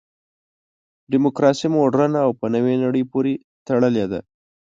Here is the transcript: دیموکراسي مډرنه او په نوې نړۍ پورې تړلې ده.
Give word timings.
دیموکراسي 1.11 1.67
مډرنه 1.75 2.19
او 2.25 2.31
په 2.39 2.45
نوې 2.53 2.73
نړۍ 2.83 3.03
پورې 3.11 3.33
تړلې 3.67 4.05
ده. 4.11 4.19